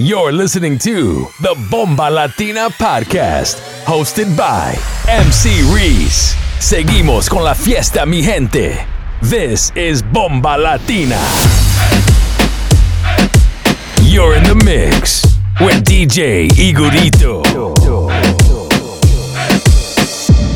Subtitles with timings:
[0.00, 4.78] You're listening to the Bomba Latina Podcast, hosted by
[5.08, 6.36] MC Reese.
[6.60, 8.78] Seguimos con la fiesta, mi gente.
[9.22, 11.18] This is Bomba Latina.
[14.02, 17.42] You're in the mix with DJ Igorito.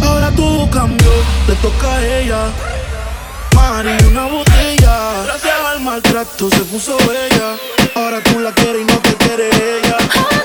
[0.05, 1.11] Ahora todo cambió,
[1.49, 2.72] le toca a ella.
[3.55, 5.23] Mari una botella.
[5.25, 7.57] Gracias al maltrato se puso bella.
[7.95, 10.42] Ahora tú la quieres y no te quiere ella.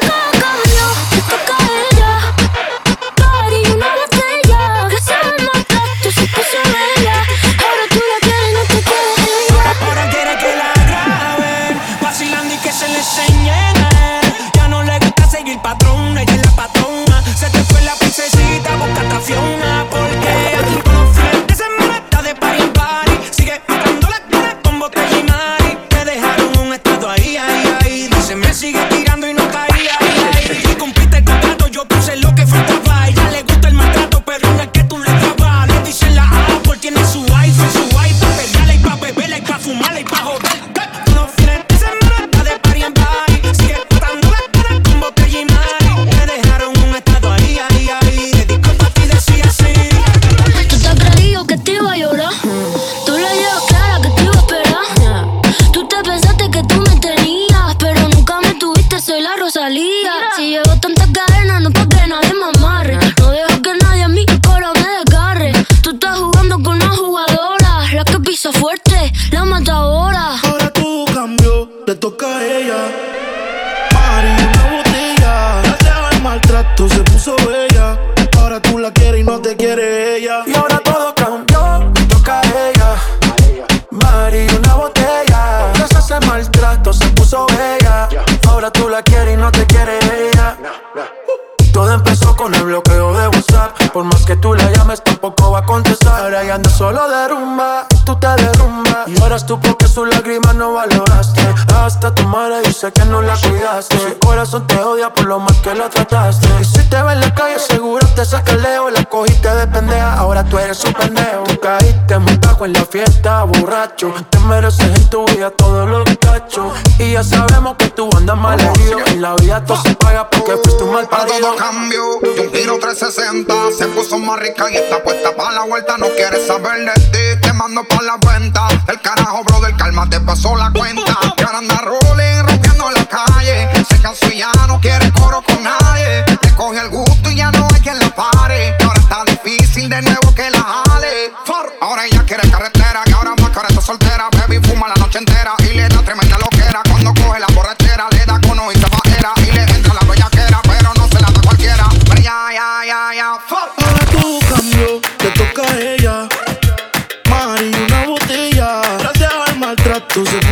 [96.66, 99.08] solo derrumba, tú te derrumbas.
[99.08, 101.42] Lloras tú porque sus lágrimas no valoraste
[101.88, 103.98] dejaste, tu madre dice que no la cuidaste.
[103.98, 106.48] Su corazón te odia por lo mal que la trataste.
[106.60, 108.90] Y si te ve en la calle, seguro te saca el leo.
[108.90, 111.44] La cogiste de pendeja, ahora tú eres un pendejo.
[111.46, 114.14] Tú caíste muy bajo en la fiesta, borracho.
[114.30, 116.74] Te mereces en tu vida todos los cachos.
[117.00, 119.00] Y ya sabemos que tú andas mal herido.
[119.08, 121.40] En la vida todo se paga porque fuiste un mal parido.
[121.40, 123.54] Todo cambio, de un giro 360.
[123.78, 125.98] Se puso más rica y está puesta para la vuelta.
[125.98, 128.68] No quieres saber de ti, te mando para la venta.
[128.88, 131.07] El carajo, bro, del calma te pasó la cuenta.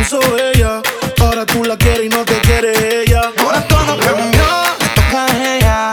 [0.08, 0.80] puso ella.
[1.20, 3.32] Ahora tú la quieres y no te quiere ella.
[3.38, 4.46] Ahora todo cambió,
[4.78, 5.92] le toca a ella.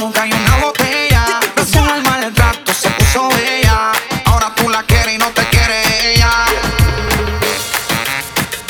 [0.00, 1.24] Uh, hay una botella.
[1.54, 3.92] Pasó al mal rato, se puso ella.
[4.26, 6.30] Ahora tú la quieres y no te quiere ella.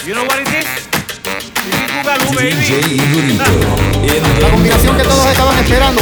[0.06, 0.66] You know what it is?
[1.66, 3.38] It is Bugalú, baby.
[4.40, 6.01] La combinación que todos estaban esperando.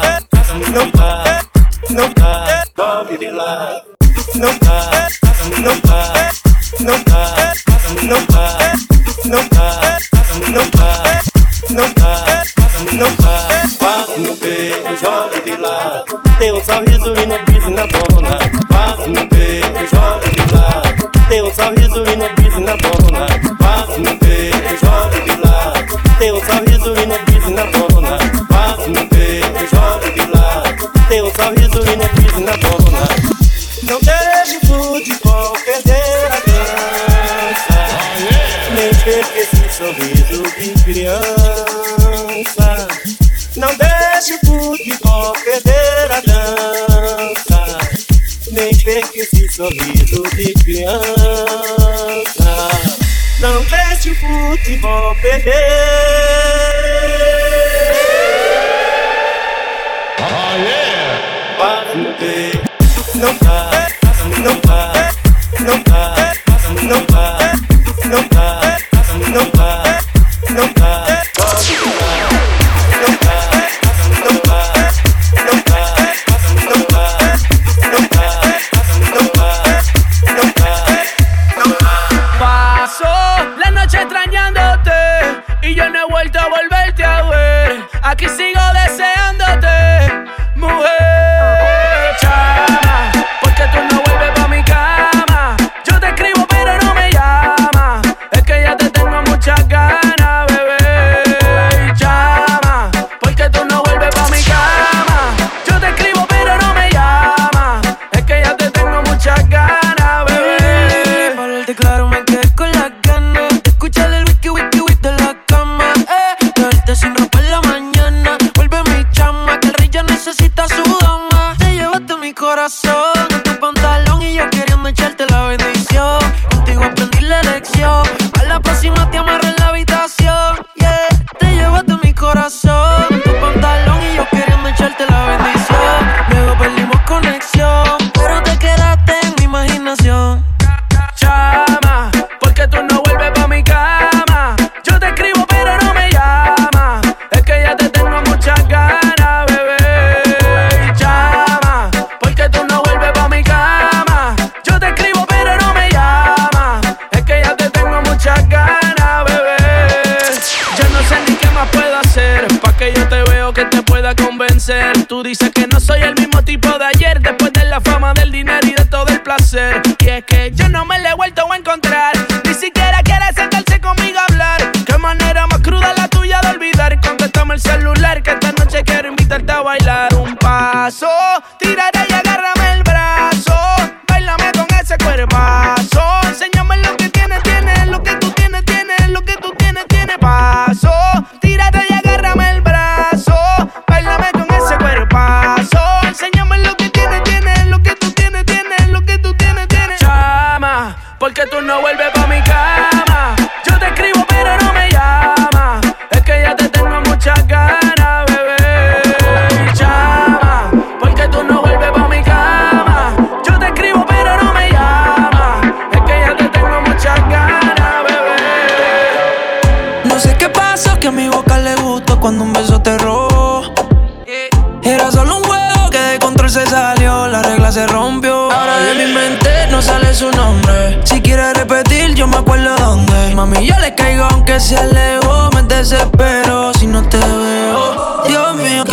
[228.01, 228.51] rompió.
[228.51, 230.99] Ahora de mi mente no sale su nombre.
[231.03, 233.35] Si quiere repetir, yo me acuerdo dónde.
[233.35, 235.51] Mami, yo le caigo aunque se alejó.
[235.53, 238.23] Me desespero si no te veo.
[238.27, 238.83] Dios mío,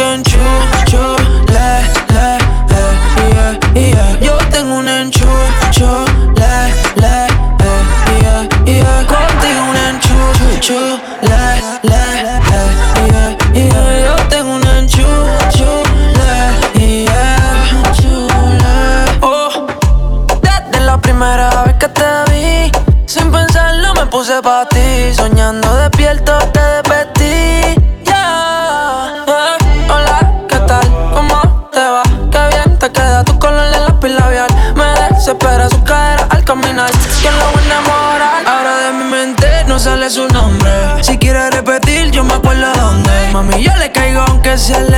[44.68, 44.97] caigo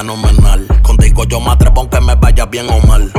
[0.00, 0.66] fenomenal.
[0.82, 3.12] Contigo yo me atrevo aunque me vaya bien o mal.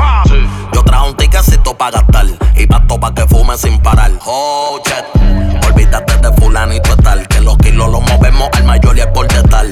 [0.74, 4.12] Yo trajo un ticketcito para gastar y pasto para que fume sin parar.
[4.26, 5.64] Oh, shit.
[5.68, 7.28] Olvídate de fulanito y tal.
[7.28, 9.72] Que los kilos los movemos al mayor y al por tal.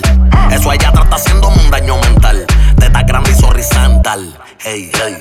[0.51, 2.45] Eso ella trata haciéndome un daño mental.
[2.77, 4.37] Teta grande y horizontal.
[4.59, 5.17] Hey, hey.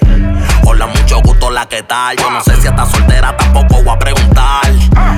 [0.67, 2.17] Hola, mucho gusto, la que tal.
[2.17, 4.73] Yo no sé si estás soltera, tampoco voy a preguntar.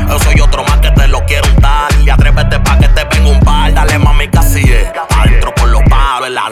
[0.08, 1.90] Yo soy otro más que te lo quiero untar.
[2.04, 3.74] Y atrévete pa' que te venga un par.
[3.74, 4.88] Dale, mami, casi es.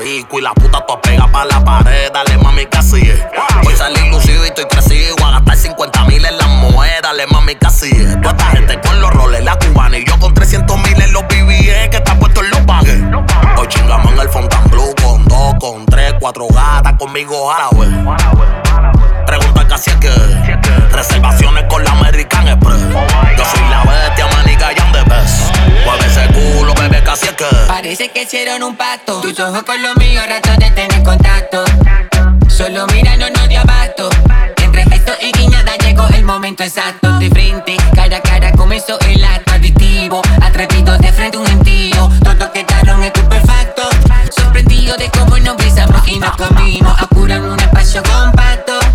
[0.09, 2.11] Y la puta toda pega pa' la pared.
[2.11, 3.23] Dale, mami, casi es.
[3.63, 5.15] Voy a salir lucido y estoy crecido.
[5.23, 7.03] A gastar 50 mil en las monedas.
[7.03, 8.19] Dale, mami, casi es.
[8.23, 9.99] Toda esta gente con los roles, la cubana.
[9.99, 12.99] Y yo con 300 mil en los BBE que está puesto en los bagues.
[13.59, 17.89] Hoy chingamos en el Fontainebleau con dos, con tres, cuatro gatas conmigo árabe.
[19.27, 20.11] Pregunta casi es que
[20.91, 22.81] reservaciones con la American Express.
[23.37, 24.27] Yo soy la bestia,
[27.67, 29.21] Parece que hicieron un pacto.
[29.21, 31.65] Tus ojos con los míos, rato de tener contacto.
[32.49, 34.11] Solo mira, no nos abasto.
[34.63, 37.19] Entre gesto y guiñada llegó el momento exacto.
[37.19, 40.23] De frente, cara a cara comenzó el acto adictivo.
[40.43, 42.11] Atrevido de frente un gentío.
[42.23, 43.89] Todos quedaron estupefactos.
[44.31, 47.01] Sorprendido de cómo nos besamos y nos comimos.
[47.01, 48.88] Apuran un espacio compacto.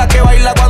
[0.00, 0.69] Esa que baila cuando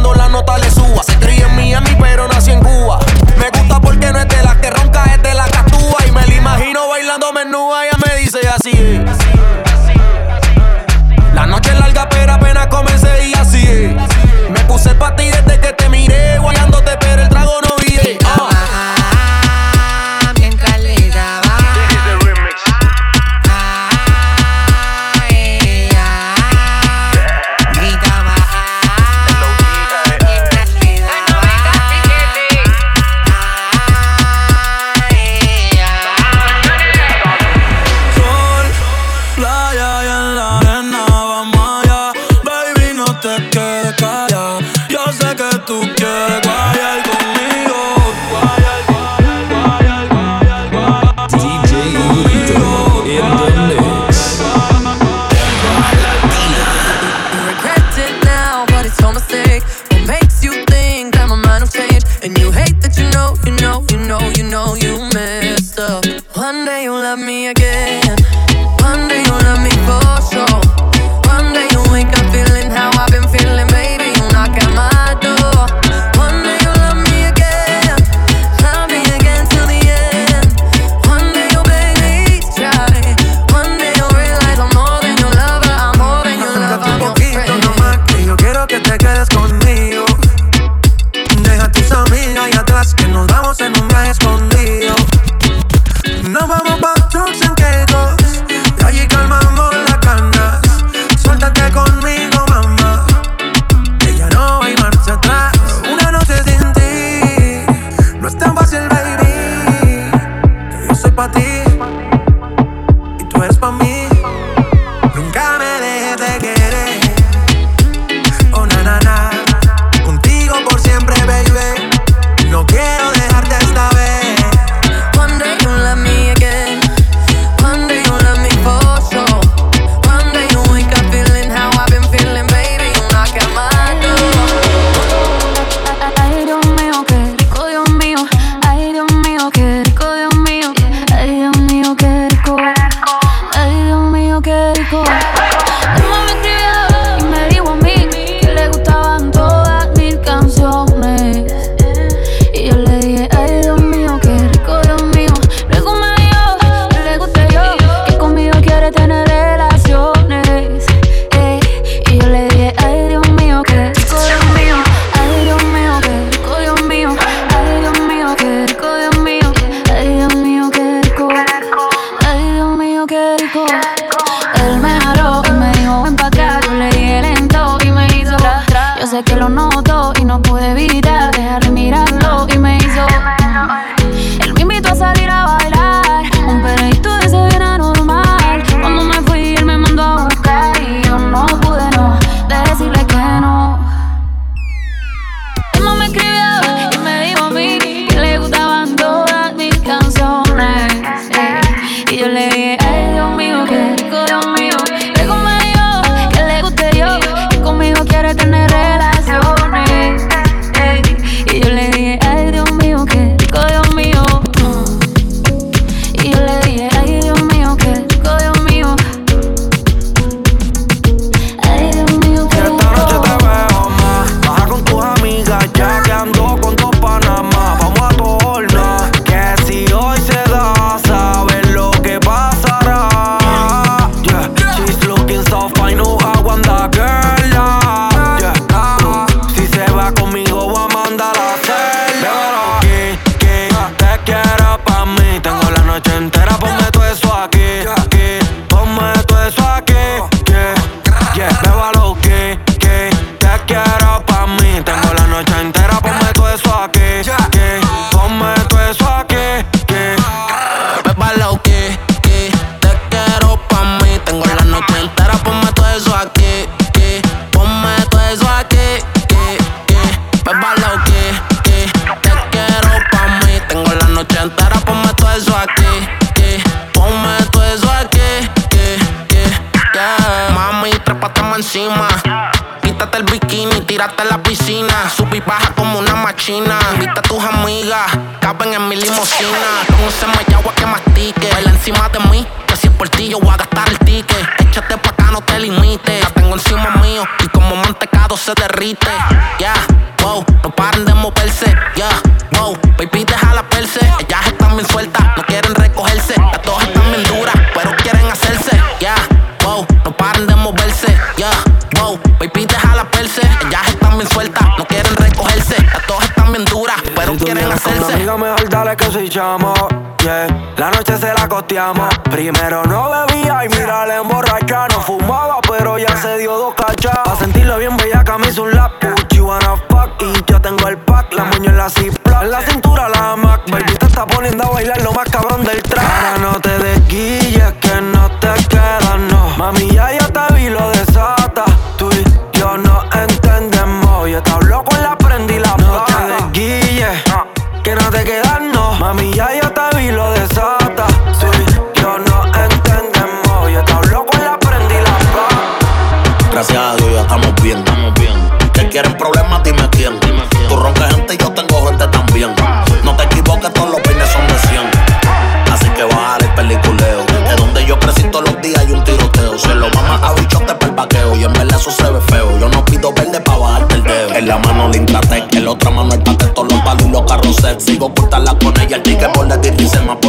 [319.33, 320.49] Yeah.
[320.77, 322.09] La noche se la costeamos.
[322.31, 322.83] Primero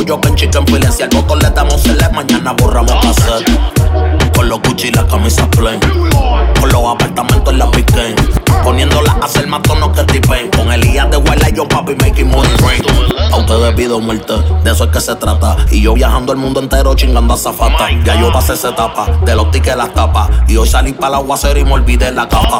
[0.01, 0.91] apoyo con chicken file.
[0.91, 3.49] Si al botón le damos el mañana borramos cassette.
[4.35, 5.79] Con los Gucci y la camisa plain.
[6.59, 8.63] Con los apartamentos en la weekend.
[8.63, 10.49] Poniéndola a hacer más tonos que tipen.
[10.51, 12.81] Con el IA de Wildlife, yo papi making money rain.
[13.31, 14.33] A ustedes pido muerte,
[14.63, 15.55] de eso es que se trata.
[15.71, 17.89] Y yo viajando el mundo entero chingando a zafata.
[18.03, 20.29] Ya yo pasé esa etapa, de los tickets las tapas.
[20.47, 22.57] Y hoy salí para la aguacero y me olvidé la capa.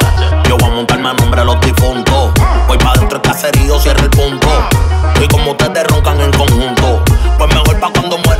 [0.48, 2.30] Yo voy a montarme a nombre de los difuntos.
[2.68, 4.48] Voy para dentro del caserío, cierre el punto.
[5.22, 7.02] Y como ustedes roncan en conjunto,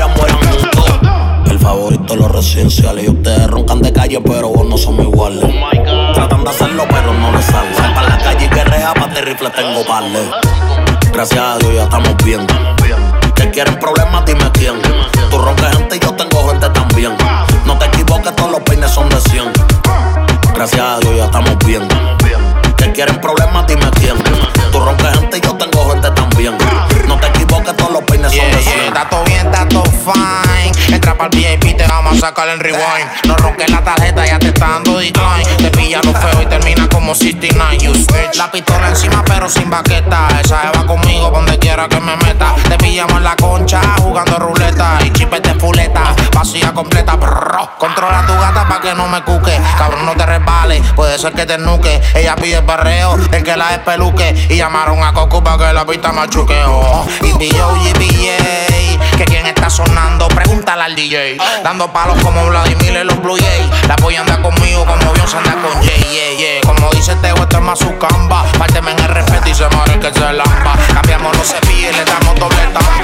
[0.09, 1.51] mueran, juntos.
[1.51, 3.05] El favorito los residenciales.
[3.05, 5.45] Y ustedes roncan de calle, pero vos no somos iguales.
[6.15, 7.75] Tratan de hacerlo, pero no les sale.
[7.75, 10.21] Sal para la calle y guerrea, pa' de rifle tengo parle.
[11.13, 12.47] Gracias a Dios ya estamos bien.
[13.35, 14.81] Que quieren problemas, dime quién.
[15.31, 17.13] Tú roncas gente y yo tengo gente también.
[17.67, 19.53] No te equivoques, todos los peines son de 100.
[20.55, 21.83] Gracias a Dios ya estamos bien.
[22.77, 24.17] Que quieren problemas, dime quién.
[24.71, 26.57] Tú roncas gente y yo tengo gente también.
[27.07, 28.82] No te equivoques, todos los peines son de 100.
[30.03, 30.73] Fine.
[30.95, 31.72] Entra el VIP,
[32.23, 33.27] te vamos a sacar el rewind.
[33.27, 35.45] No ronques la tarjeta, ya te está dando decline.
[35.57, 37.79] Te pilla lo feo y termina como 69.
[37.79, 37.93] You.
[38.35, 40.29] La pistola encima, pero sin baqueta.
[40.43, 42.55] Esa va conmigo donde quiera que me meta.
[42.69, 44.99] Te pillamos en la concha, jugando ruleta.
[45.05, 47.17] Y chipes de fuleta, vacía completa.
[47.17, 47.53] Brrr.
[47.79, 49.59] Controla tu gata pa' que no me cuque.
[49.77, 52.01] Cabrón, no te resbales, puede ser que te nuque.
[52.15, 54.47] Ella pide perreo, el que la despeluque.
[54.51, 56.63] Y llamaron a Coco pa' que la pista machuque.
[56.67, 57.07] Oh.
[57.23, 57.73] Y B.O.
[59.17, 61.37] Que quien está sonando, pregúntale al DJ.
[61.63, 63.89] Dando como Vladimir en los Blue Jays.
[63.89, 66.61] La polla anda conmigo como Beyoncé anda con Jay, yeah, yeah.
[66.63, 68.45] Como dice Tego, esto es más su camba.
[68.59, 70.77] Párteme en el respeto y se muere que se lamba.
[70.93, 73.02] Cambiamos los cepillos le damos doble.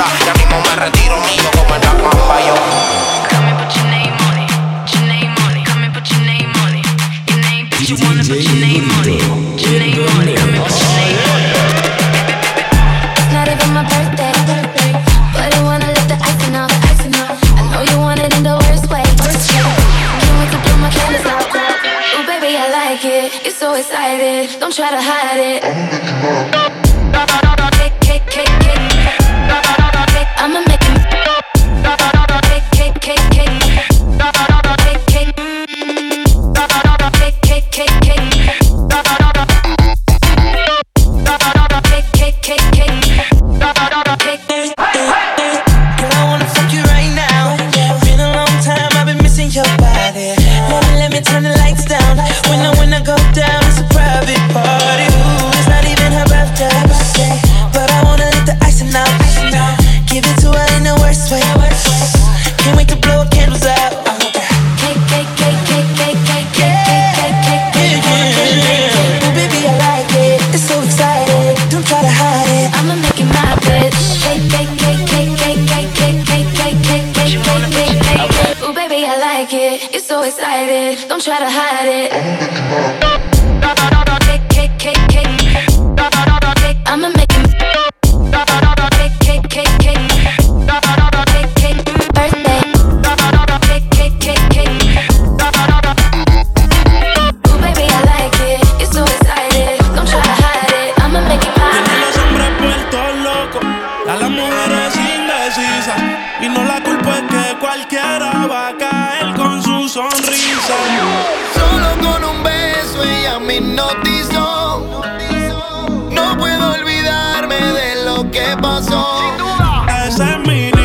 [120.19, 120.78] Esa es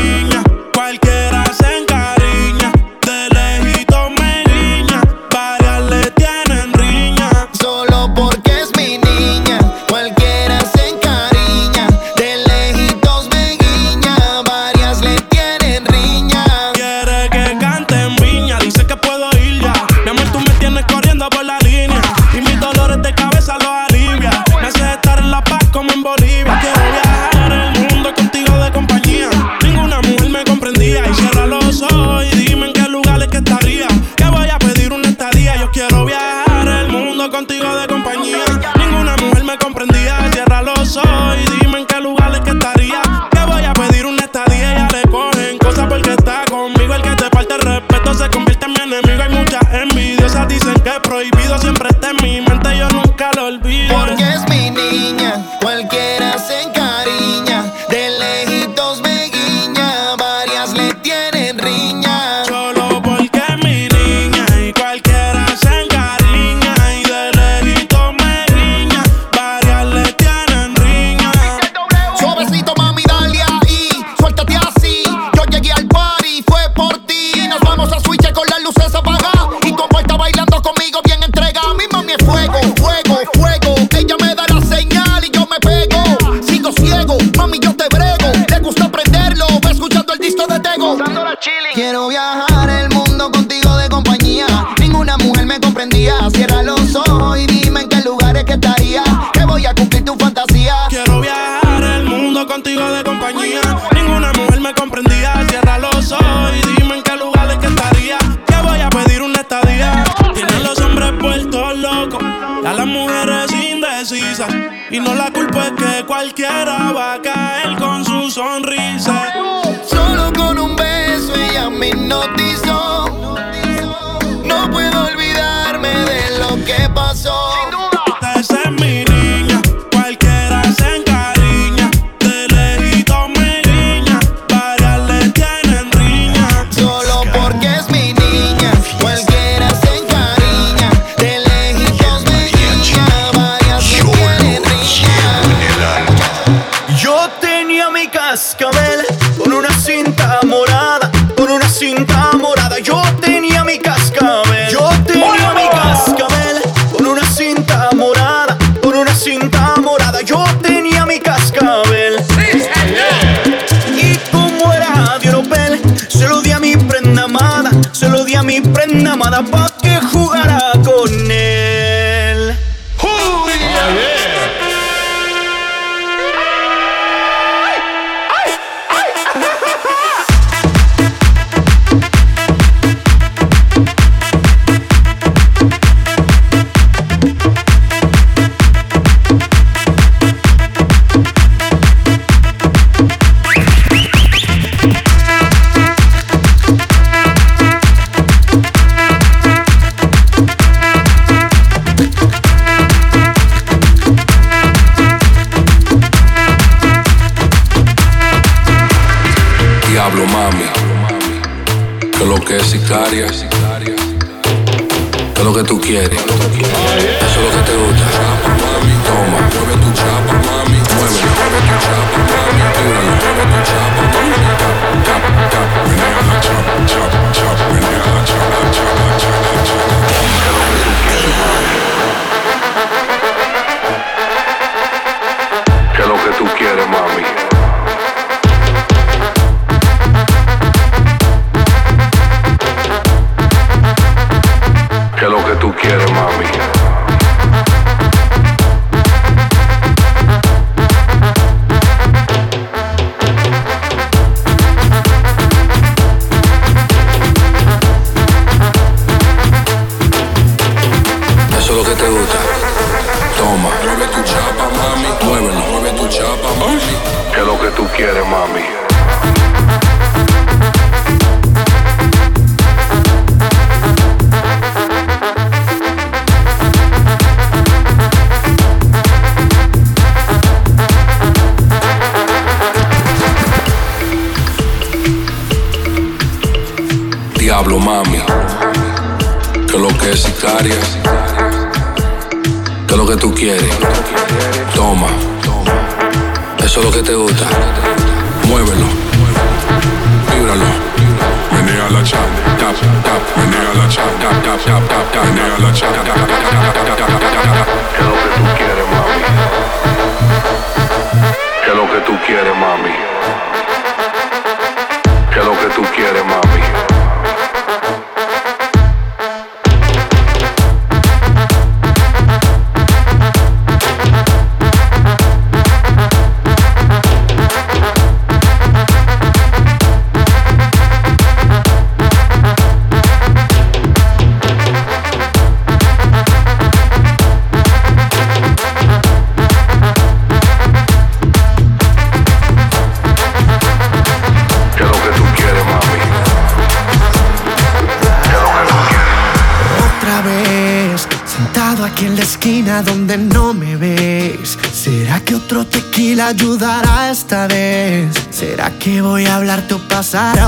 [122.22, 122.73] ella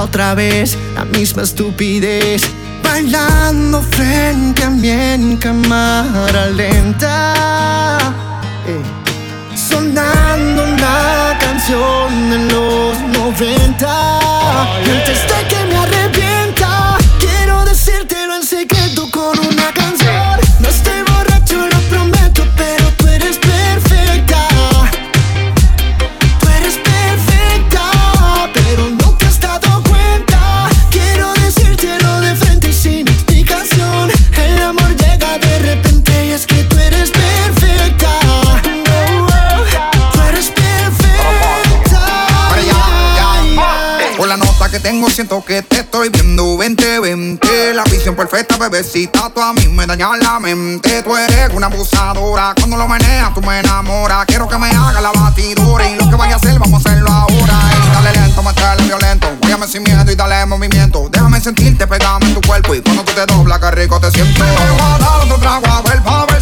[0.02, 2.44] otra vez la misma estupidez?
[2.84, 7.34] Bailando frente a mí en cámara lenta.
[8.68, 8.82] Ey.
[9.56, 13.86] Sonando una canción de los 90
[14.86, 15.45] Y antes de
[45.10, 46.44] siento que te estoy viendo.
[46.44, 51.04] 2020 La visión perfecta, bebecita, tú a mí me dañas la mente.
[51.04, 54.26] Tú eres una abusadora, cuando lo meneas tú me enamoras.
[54.26, 57.10] Quiero que me haga la batidura y lo que vaya a hacer vamos a hacerlo
[57.10, 57.60] ahora.
[57.94, 61.08] Dale lento, meterle violento, guáyame sin miedo y dale movimiento.
[61.12, 64.44] Déjame sentirte, pegame en tu cuerpo y cuando tú te doblas, que rico te siento.
[64.44, 66.35] Me voy a dar otro trago a ver, pa' ver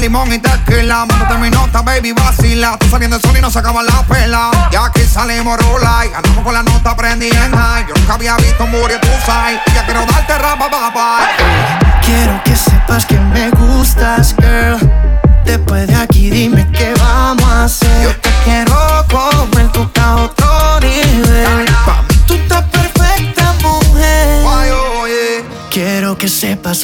[0.00, 1.06] limón y tequila.
[1.06, 2.76] Mándate mi nota, baby, vacila.
[2.78, 4.50] Tú saliendo del sol y no se acaba la pela.
[4.72, 7.86] Y aquí salimos rola y con la nota prendida en high.
[7.86, 11.99] Yo nunca había visto un booty, tú sabes ya quiero darte rapa, papá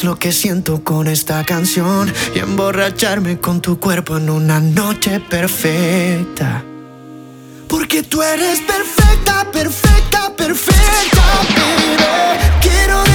[0.03, 6.63] lo que siento con esta canción y emborracharme con tu cuerpo en una noche perfecta.
[7.67, 11.23] Porque tú eres perfecta, perfecta, perfecta,
[11.55, 12.59] baby.
[12.61, 13.06] Quiero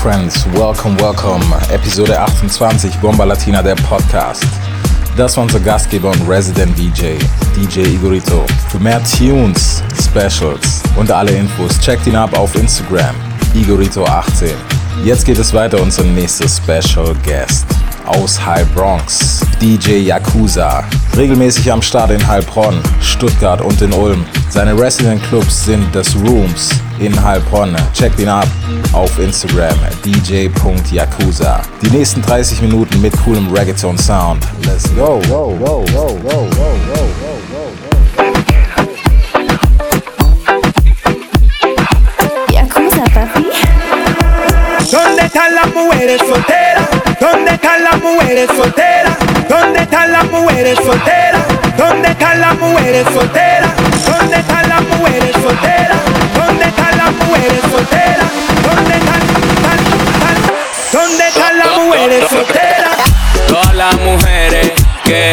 [0.00, 0.46] friends?
[0.54, 1.44] Welcome, welcome.
[1.70, 4.46] Episode 28 Bomba Latina, der Podcast.
[5.14, 7.18] Das war unser Gastgeber und Resident DJ,
[7.54, 8.46] DJ Igorito.
[8.70, 13.14] Für mehr Tunes, Specials und alle Infos checkt ihn ab auf Instagram,
[13.54, 14.54] Igorito18.
[15.04, 17.66] Jetzt geht es weiter, unser nächster Special Guest
[18.06, 20.82] aus High Bronx, DJ Yakuza.
[21.14, 24.24] Regelmäßig am Start in Heilbronn, Stuttgart und in Ulm.
[24.48, 27.74] Seine Resident Clubs sind das Rooms in Heilbronn.
[27.92, 28.46] Checkt ihn ab
[28.92, 31.60] auf Instagram, dj.yakuza.
[31.82, 34.46] Die nächsten 30 Minuten mit coolem Reggaeton Sound.
[34.64, 35.20] Let's go.
[35.28, 37.28] go, go, go, go, go, go,
[42.52, 43.46] Yakuza, papi.
[44.90, 46.88] ¿Dónde están las mujeres solteras?
[47.20, 49.16] ¿Dónde están las mujeres solteras?
[49.48, 51.42] ¿Dónde están las mujeres solteras?
[51.76, 53.70] ¿Dónde están las mujeres solteras?
[54.04, 56.19] ¿Dónde están las mujeres solteras?
[57.10, 58.30] ¿Dónde están las mujeres solteras?
[58.62, 59.20] ¿Dónde están,
[60.92, 62.96] ¿Dónde están las mujeres solteras?
[63.48, 64.72] Todas las mujeres
[65.04, 65.32] que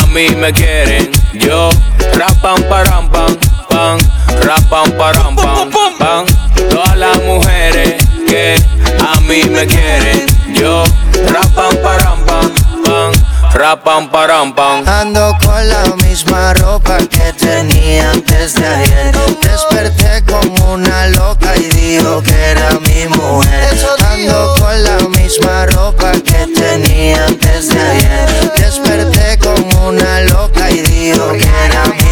[0.00, 1.70] a mí me quieren, yo
[2.14, 3.36] rapam param pam
[3.68, 3.98] pam,
[4.42, 6.26] rapam param pam pam.
[6.70, 7.96] Todas las mujeres
[8.26, 8.54] que
[9.14, 10.84] a mí me quieren, yo
[11.32, 11.74] rapam
[13.58, 14.84] rapam param pam.
[14.86, 19.14] Ando con la misma ropa que tenía antes de ayer.
[19.42, 23.74] Desperté como una loca y dijo que era mi mujer.
[24.12, 28.52] Ando con la misma ropa que tenía antes de ayer.
[28.56, 32.07] Desperté como una loca y dijo que era mi mujer.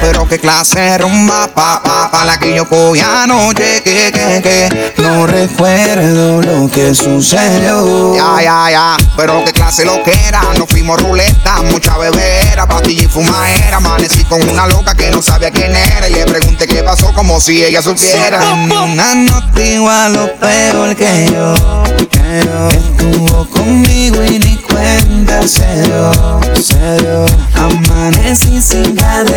[0.00, 4.42] Pero qué clase de rumba pa, pa, pa la que yo cogí anoche que, que,
[4.42, 10.42] que No recuerdo lo que sucedió Ya, ya, ya Pero qué clase lo que era
[10.58, 15.50] Nos fuimos ruleta, mucha bebera Pastilla y fumadera Amanecí con una loca que no sabía
[15.50, 20.32] quién era Y le pregunté qué pasó como si ella supiera Una nota igual o
[20.34, 21.54] peor que yo.
[22.70, 26.40] Estuvo conmigo y ni cuenta se dio.
[26.60, 27.26] Se dio.
[27.54, 28.94] Amanecí sin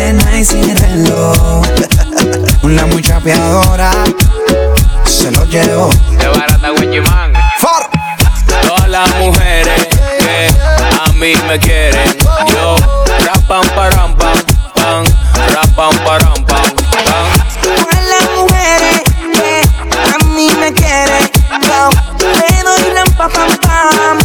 [0.08, 1.62] y sin reloj.
[2.62, 3.90] Una muy chapeadora
[5.04, 7.32] Se lo llevó De barata Wichiman.
[8.66, 9.88] Todas las mujeres
[10.18, 10.48] que
[11.06, 12.16] a mí me quieren,
[12.48, 12.76] yo
[13.26, 14.38] rapam param pam
[14.74, 15.04] pam,
[15.54, 16.74] rapam param pam
[17.04, 17.26] pam.
[17.62, 19.02] Todas las mujeres
[19.34, 19.62] que
[20.14, 21.30] a mí me quieren,
[21.62, 21.90] yo
[23.20, 24.18] rampa pam pam,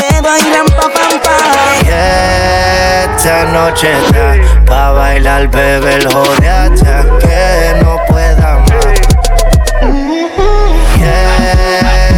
[0.00, 1.42] le doy rampa pam pam.
[1.86, 4.26] Esta noche está
[4.66, 9.00] pa' bailar, bebé, el jode hasta que no pueda más.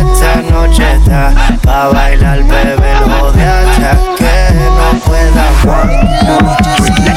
[0.03, 1.22] Esta noche está
[1.62, 4.37] pa' bailar, bebé, el jode hasta que
[4.78, 5.89] no pueda más.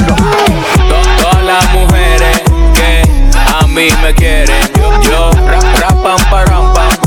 [0.08, 0.22] To-
[1.22, 2.42] Todas las mujeres
[2.76, 2.92] que
[3.62, 4.62] a mí me quieren,
[5.02, 7.07] yo rap rapam param pam pam,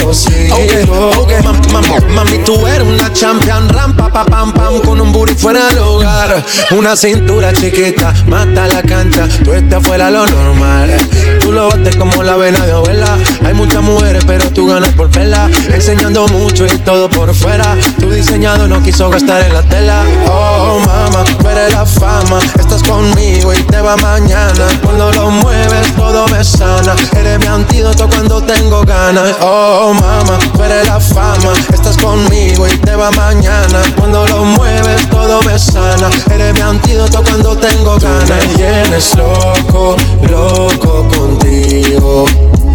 [0.00, 1.10] yo sigo.
[1.18, 5.12] Ok, mam- mam- mami, tú eres una champion, ram pa pa pam pam, con un
[5.12, 6.42] booty fuera del hogar.
[6.72, 10.96] Una cintura chiquita, mata la cancha, tú estás fuera lo normal.
[11.40, 13.16] Tú lo bates como la vena de abuela.
[13.44, 15.48] Hay muchas mujeres, pero tú ganas por verla.
[15.72, 17.76] Enseñando mucho y todo por fuera.
[17.98, 20.02] Tu diseñado no quiso gastar en la tela.
[20.28, 22.38] Oh, mama, tú eres la fama.
[22.58, 24.66] Estás conmigo y te va mañana.
[24.82, 26.94] Cuando lo mueves, todo me sana.
[27.16, 29.34] Eres mi antídoto cuando tengo ganas.
[29.40, 31.52] Oh, mama, tú eres la fama.
[31.72, 33.82] Estás conmigo y te va mañana.
[33.96, 36.10] Cuando lo mueves, todo me sana.
[36.30, 38.28] Eres mi antídoto cuando tengo ganas.
[38.28, 39.96] me tienes loco,
[40.28, 42.24] loco contigo.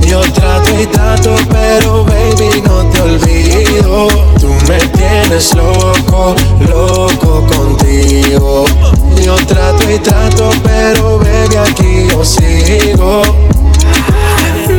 [0.01, 4.07] Yo trato y trato, pero baby no te olvido.
[4.39, 6.36] Tú me tienes loco,
[6.70, 8.66] loco contigo.
[9.24, 13.24] Yo trato y trato, pero baby aquí yo sigo.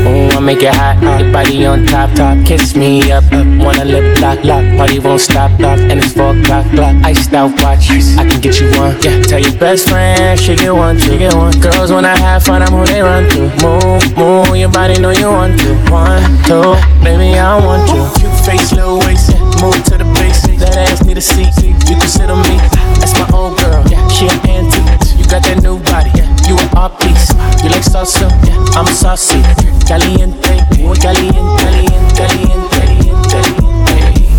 [0.06, 2.38] Ooh, I make it hot, your body on top, top.
[2.46, 3.46] Kiss me up, up.
[3.58, 4.64] Wanna lip lock, lock.
[4.78, 5.78] Party won't stop, lock.
[5.78, 6.94] And it's four o'clock, clock.
[7.02, 8.94] Iced out watch, I can get you one.
[9.02, 11.58] Yeah, tell your best friend she get one, she get one.
[11.58, 13.50] Girls wanna have fun, I'm who they run to.
[13.58, 15.74] Move, move, your body know you want to.
[15.90, 18.06] One, two, baby I want you.
[18.20, 20.62] Cute face, little waist, move to the basics.
[20.62, 22.56] That ass need a seat, you can sit on me.
[23.02, 24.06] That's my old girl, yeah.
[24.06, 25.18] She an antique.
[25.18, 26.30] You got that new body, yeah.
[26.46, 27.34] You an art piece.
[27.64, 28.78] You like salsa, yeah.
[28.78, 29.65] I'm saucy.
[29.88, 31.64] Caliente, muy caliente,
[32.16, 33.40] caliente, caliente,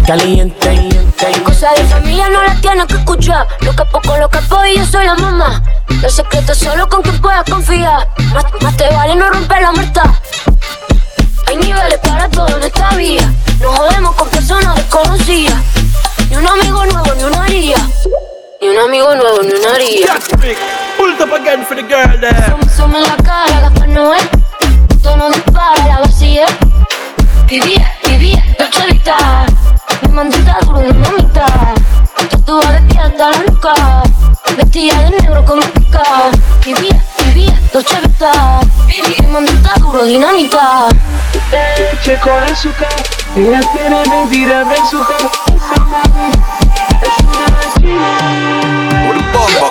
[0.05, 0.67] caliente,
[1.15, 1.41] caliente.
[1.43, 3.47] Cosa de familia no la tienes que escuchar.
[3.61, 5.63] Lo capo con lo capo y yo soy la mamá.
[6.01, 8.09] Los secretos solo con quien puedas confiar.
[8.33, 10.19] Más, más te vale no romper la muerta.
[11.47, 13.31] Hay niveles para todo en esta vida.
[13.61, 15.55] No jodemos con personas desconocidas.
[16.29, 17.77] Ni un amigo nuevo, ni una haría.
[18.61, 20.13] Ni un amigo nuevo, ni una haría.
[20.97, 22.55] Pulled up again for the girl there.
[22.77, 24.46] En la cara, Gaspar
[25.07, 25.17] Noé.
[25.17, 26.45] Tono dispara, la vacía.
[27.47, 29.45] Vivía, vivía, Dolce Vita.
[30.01, 31.45] Mi mandita duro de mamita.
[32.29, 34.03] Tatuada de pie hasta la nuca.
[34.57, 36.03] Vestida de negro como pica.
[36.65, 38.59] Vivía, vivía, Dolce Vita.
[38.87, 40.87] Mi mandita duro, dinamita.
[41.77, 42.89] Leche con azúcar.
[43.35, 45.17] Ella tiene mentira de azúcar.
[47.01, 48.67] Es una china.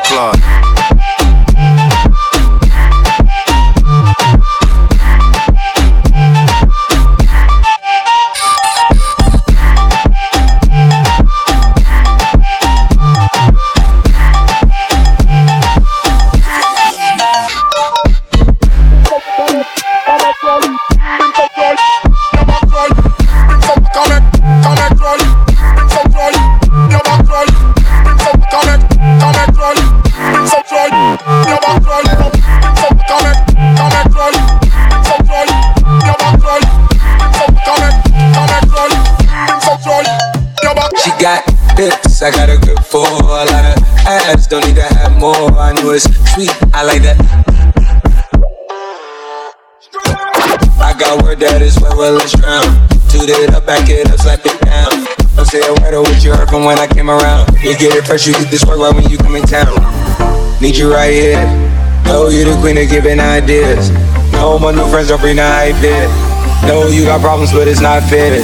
[0.06, 0.36] Club.
[0.36, 0.65] She
[41.76, 43.76] hips, I got a grip for a lot of
[44.08, 44.46] ass.
[44.46, 45.52] Don't need to have more.
[45.56, 47.16] I know it's sweet, I like that.
[50.80, 52.64] I got word that is well, well, let's drown.
[53.08, 55.06] Toot it up, back it up, slap it down.
[55.36, 57.52] Don't say a word of what you heard from when I came around.
[57.62, 59.76] You get it fresh, you get this work right when you come in town.
[60.60, 61.44] Need you right here.
[62.04, 63.90] Know you the queen of giving ideas.
[64.32, 66.08] No, my new friends don't bring the hype in.
[66.66, 68.40] Know you got problems, but it's not fair.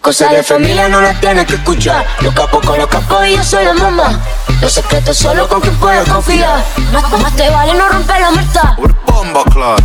[0.00, 2.06] Cosas de familia no las tienes que escuchar.
[2.22, 4.18] Los capos con los capos y yo soy la mamá.
[4.62, 6.64] Los secretos solo con quien puedes confiar.
[6.90, 8.76] Más, más te vale no romper la muerta.
[9.06, 9.82] Bomba Club.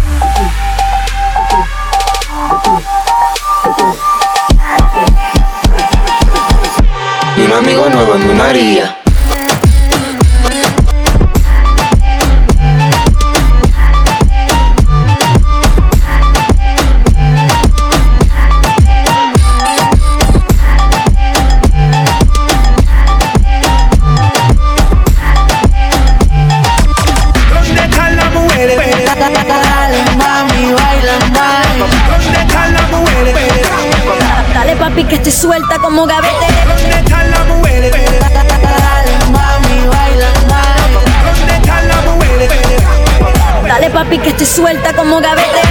[7.37, 9.04] Y un amigo nuevo en mi María.
[35.15, 36.47] Que estoy suelta como gavete.
[36.67, 37.91] ¿Dónde están las mujeres?
[37.91, 40.97] Dale mami, baila mami.
[41.25, 42.49] ¿Dónde están las mujeres?
[43.65, 45.61] Dale papi que estoy suelta como gavete.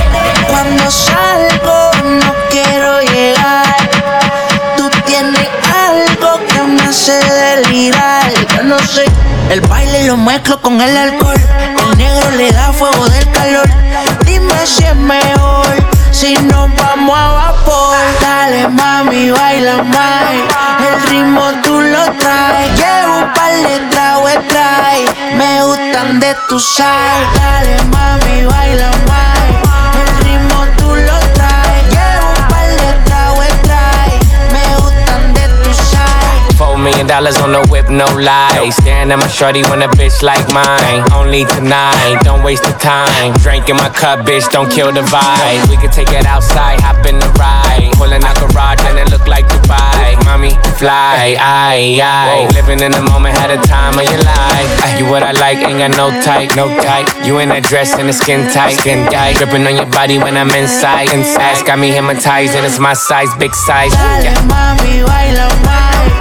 [0.48, 3.76] Cuando salgo no quiero llegar.
[4.78, 5.48] Tú tienes
[5.88, 8.32] algo que me hace delirar.
[8.56, 9.04] Yo no sé.
[9.50, 11.36] El baile lo mezclo con el alcohol.
[11.90, 13.68] El negro le da fuego del calor.
[14.24, 15.66] Dime si es mejor.
[16.12, 17.43] Si nos vamos a
[18.74, 20.30] mami, baila más.
[20.86, 22.70] El ritmo tú lo traes.
[22.78, 23.76] Llevo un par de
[24.48, 25.04] trae.
[25.36, 27.20] Me gustan de tu sal.
[27.36, 29.53] Dale mami, baila más.
[36.84, 38.68] Million dollars on the whip, no lie.
[38.70, 41.00] Staring at my shorty when a bitch like mine.
[41.16, 43.32] Only tonight, don't waste the time.
[43.40, 45.64] Drink in my cup, bitch, don't kill the vibe.
[45.72, 47.88] We can take it outside, hop in the ride.
[47.96, 50.20] Pulling out garage and it look like Dubai.
[50.28, 52.52] Mommy, fly, aye, aye.
[52.52, 54.70] Living in the moment, had a time of your life.
[54.84, 57.08] Ah, you what I like, ain't got no type, no type.
[57.24, 59.40] You in that dress and the skin tight, skin tight.
[59.40, 61.64] Gripping on your body when I'm inside, inside.
[61.64, 63.92] Got me hypnotized and it's my size, big size.
[63.96, 66.13] Dale Yeah.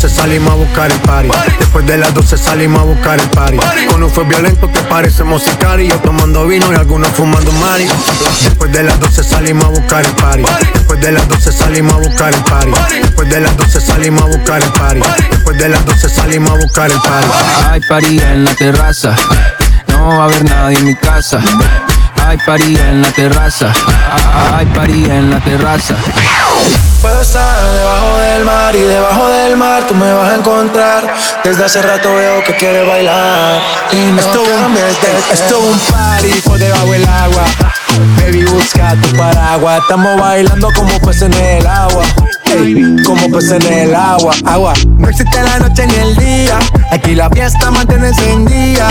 [0.00, 1.28] 12 salimos a buscar el party.
[1.58, 3.58] Después de las 12 salimos a buscar el party.
[3.90, 7.86] Con un fue violento que parecemos y Yo tomando vino y algunos fumando mari.
[8.42, 10.44] Después de las 12 salimos a buscar el party.
[10.72, 12.72] Después de las 12 salimos a buscar el party.
[13.02, 15.00] Después de las 12 salimos a buscar el party.
[15.32, 17.28] Después de las 12 salimos a buscar el party.
[17.70, 19.14] Hay party en la terraza,
[19.88, 21.42] no va a haber nadie en mi casa.
[22.30, 23.72] Hay party en la terraza,
[24.56, 25.96] hay party en la terraza.
[27.02, 31.12] Puedo estar debajo del mar y debajo del mar tú me vas a encontrar.
[31.42, 33.60] Desde hace rato veo que quieres bailar.
[33.90, 34.76] Y no Esto es un-
[35.32, 37.44] Esto un party por debajo del agua.
[38.20, 39.80] Baby, busca tu paraguas.
[39.80, 42.04] Estamos bailando como peces en el agua.
[43.04, 44.34] Como peces en el agua.
[44.44, 44.74] Agua.
[44.98, 46.58] No existe la noche ni el día.
[46.90, 48.88] Aquí la fiesta mantiene encendida.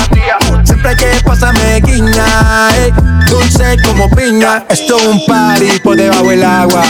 [0.63, 2.91] Siempre que pasa me guiña, ey,
[3.29, 4.63] dulce como piña.
[4.69, 6.83] Esto es un party por debajo del agua.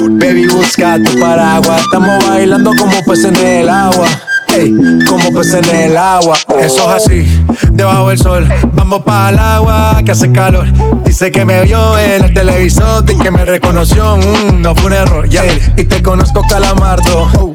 [0.00, 1.82] Baby, busca tu paraguas.
[1.82, 4.08] Estamos bailando como peces en el agua.
[4.56, 4.74] Ey,
[5.06, 6.38] como peces en el agua.
[6.64, 8.48] Eso es así, debajo del sol.
[8.72, 10.66] Vamos para el agua que hace calor.
[11.04, 14.16] Dice que me vio en el televisor y que me reconoció.
[14.16, 15.28] Mm, no fue un error.
[15.76, 17.53] Y te conozco, calamardo.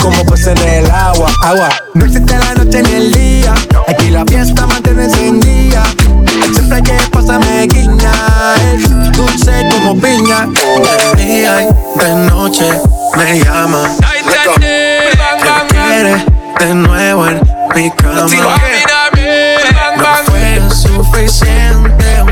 [0.00, 1.30] como peces en el agua.
[1.42, 1.68] Agua.
[1.94, 3.54] No existe la noche ni el día.
[3.88, 5.82] Aquí la fiesta mantiene encendida.
[6.52, 8.12] Siempre que pasa me guiña.
[8.56, 8.78] ey,
[9.12, 10.46] dulce como piña.
[11.16, 12.66] De día y de noche
[13.16, 13.96] me llama.
[14.58, 16.24] Que quiere
[16.58, 17.40] de nuevo en
[17.74, 18.26] mi cama.
[19.96, 22.29] No fue suficiente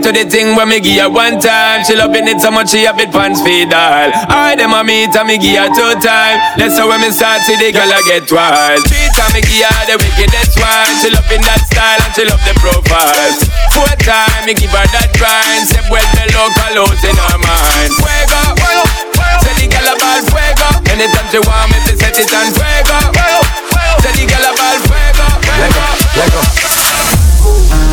[0.00, 1.84] Fire to the thing when me give her one time.
[1.84, 4.08] She loving it so much she have it pants feed all.
[4.32, 6.40] I them a meet and me give her two time.
[6.56, 8.80] That's how when me start see the girl I get wild.
[8.88, 10.88] Three time me give her the wickedest one.
[11.04, 13.36] She loving that style and she love the profile.
[13.76, 15.68] Four time me give her that grind.
[15.68, 17.92] Say well the local house in her mind.
[18.00, 19.36] Fuego, fuego, fuego.
[19.44, 20.68] Say the girl about fuego.
[20.96, 22.96] Anytime she want me to set it on fuego.
[23.12, 24.00] fuego, fuego.
[24.00, 26.40] Say the girl about fuego, fuego.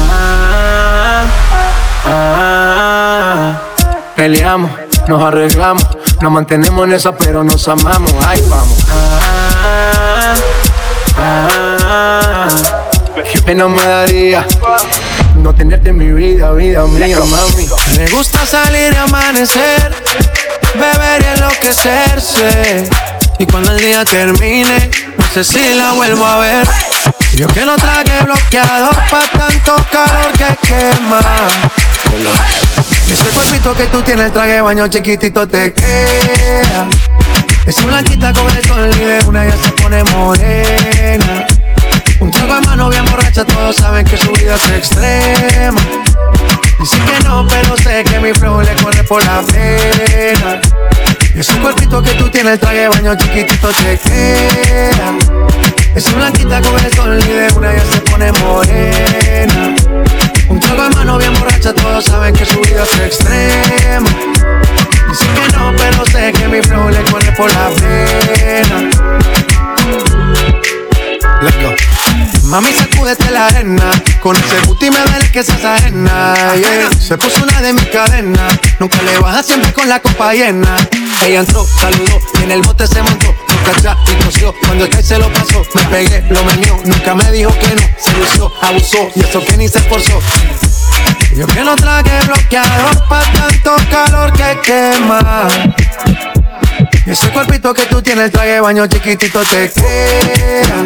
[0.08, 1.47] Ah,
[4.16, 4.72] peleamos,
[5.08, 5.88] nos arreglamos,
[6.22, 8.14] nos mantenemos en esa, pero nos amamos.
[8.26, 8.86] Ay, vamos.
[8.92, 10.36] Ah,
[11.20, 12.50] ah,
[13.32, 14.46] qué pena me daría
[15.38, 17.18] no tenerte en mi vida, vida mía.
[17.96, 19.94] Me gusta salir y amanecer,
[20.76, 22.90] beber y enloquecerse.
[23.40, 26.68] Y cuando el día termine, no sé si la vuelvo a ver.
[27.34, 31.22] Yo que no tragué bloqueador pa' tanto calor que quema.
[33.12, 36.88] Ese cuerpito que tú tienes, traje baño chiquitito te queda.
[37.66, 41.48] Esa blanquita con el sol y de una ya se pone morena.
[42.20, 45.82] Un trago a mano bien borracha, todos saben que su vida es extrema.
[46.80, 50.62] Dicen que no, pero sé que mi flow le corre por la pena.
[51.36, 55.18] Y ese cuerpito que tú tienes, traje baño chiquitito te queda.
[55.96, 59.87] Esa blanquita con el sol y de una ya se pone morena.
[60.68, 64.10] Un trago a mano bien borracha, todos saben que su vida es extrema.
[65.10, 68.90] Dicen que no, pero sé que mi flow le corre por la pena.
[71.42, 72.48] Let's go.
[72.50, 73.92] Mami, sacúdete la arena.
[74.20, 76.34] Con ese booty me duele que seas ajena.
[76.56, 76.90] yeah.
[77.00, 78.60] Se puso una de mis cadenas.
[78.80, 80.76] Nunca le baja siempre con la copa llena.
[81.26, 83.34] Ella entró, saludó y en el bote se montó.
[83.70, 84.54] Atrás y cosió.
[84.66, 86.80] Cuando el que se lo pasó, me pegué, lo menió.
[86.86, 87.82] Nunca me dijo que no.
[88.00, 90.22] Se lució, abusó y eso que ni se esforzó.
[91.36, 95.48] Yo que no traje bloqueador pa' tanto calor que quema.
[97.06, 100.86] Ese cuerpito que tú tienes, traje baño chiquitito te queda.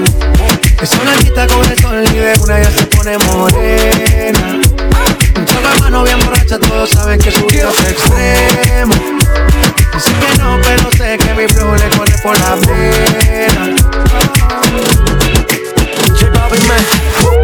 [0.81, 4.59] Esa blanquita con el sol y de una ya se pone morena.
[5.35, 8.95] Un trago a mano bien borracha, todos saben que su vida es extrema.
[10.01, 13.75] Dice que no, pero sé que mi flow le corre por la pena.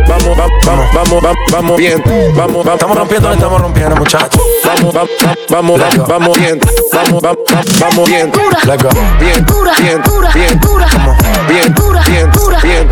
[0.08, 2.02] Vamos, vamos, vamos, vamos, vamos bien.
[2.36, 4.42] Vamos, vamos, estamos rompiendo, estamos rompiendo, muchachos.
[4.66, 6.60] Vamos, vamos, vamos, vamos bien.
[6.94, 7.44] Vamos, vamos,
[7.80, 8.32] vamos bien.
[8.66, 8.90] Let's go.
[9.20, 9.46] Bien,
[9.80, 10.02] bien,
[10.34, 11.18] bien, vamos.
[11.48, 11.76] Bien, bien,
[12.08, 12.32] bien,
[12.64, 12.90] bien,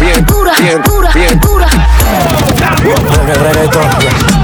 [0.00, 0.82] bien,
[1.14, 1.40] bien, bien.
[3.42, 4.39] Reggaeton.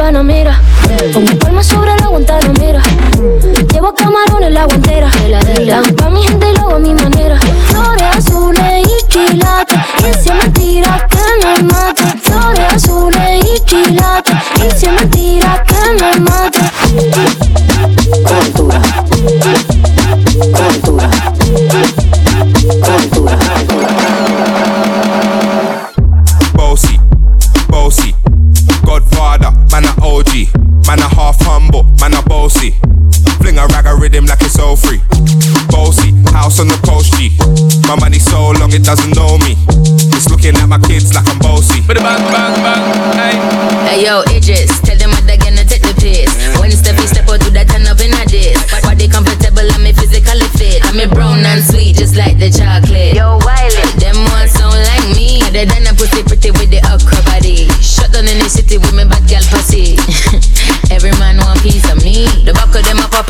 [0.00, 0.56] Panamera.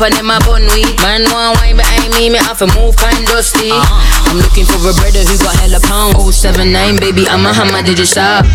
[0.03, 0.97] And them a bun weed.
[1.01, 3.69] Man want wine behind me, me have to move kind dusty.
[3.69, 4.29] Uh-huh.
[4.29, 6.17] I'm looking for a brother who got hella pound.
[6.17, 8.45] 079, baby, I'm a hammer, did you stop?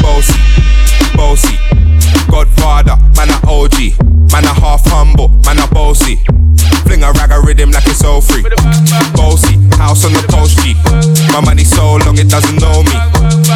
[0.00, 0.38] Bossy,
[1.16, 1.56] bossy,
[2.30, 4.00] Godfather, man a OG,
[4.32, 6.16] man a half humble, man a bossy.
[6.88, 8.42] Fling a rag a rhythm like it's all free.
[9.14, 10.74] Bossy, house on the coast G.
[11.32, 12.96] My money so long it doesn't know me.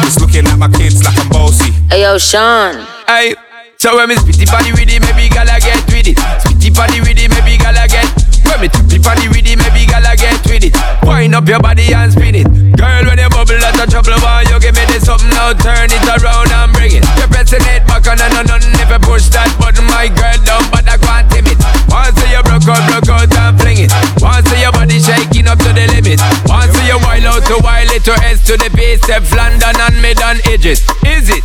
[0.05, 1.71] It's looking at my kids like I'm bossy.
[1.89, 2.85] Hey yo, Sean.
[3.07, 3.35] Hey,
[3.79, 6.19] so when me spitty body with it, maybe gala get with it.
[6.43, 8.11] Spitty body with it, maybe gala get.
[8.43, 10.75] When me tappy body with it, maybe gala get with it.
[11.07, 12.47] Wind up your body and spin it.
[12.75, 15.55] Girl, when you bubble out of trouble, why you give me this something now?
[15.55, 17.07] Turn it around and bring it.
[17.15, 18.59] You're pressing it back on and on.
[18.83, 21.59] If you push that button, my girl, down, but I can't tame it.
[21.87, 23.55] Once you broke out, broke out and your
[24.89, 26.19] body shaking up to the limit.
[26.49, 30.01] Once you wild out to wild it to S to the base, Step London and
[30.01, 30.81] mid and edges.
[31.05, 31.43] Is it?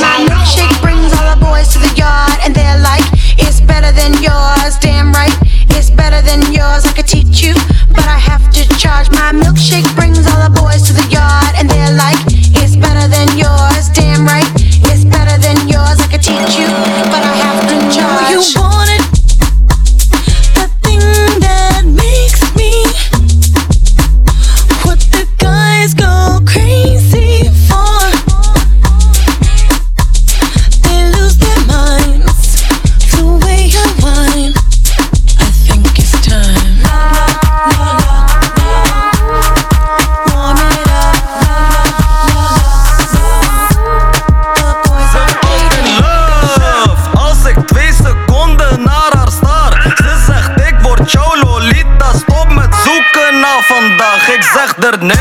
[0.00, 3.04] My milkshake brings all the boys to the yard, and they're like,
[3.36, 4.78] it's better than yours.
[4.80, 5.34] Damn right,
[5.76, 6.86] it's better than yours.
[6.86, 7.54] I could teach you,
[7.92, 9.10] but I have to charge.
[9.10, 12.18] My milkshake brings all the boys to the yard, and they're like,
[12.56, 13.88] it's better than yours.
[13.92, 14.48] Damn right,
[54.78, 55.18] nee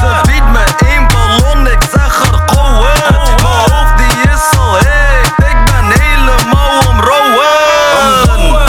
[0.00, 2.80] Ze biedt me één ballon Ik zeg er go
[3.42, 5.26] Mijn hoofd die is al heet.
[5.36, 7.46] Ik ben helemaal omrouwen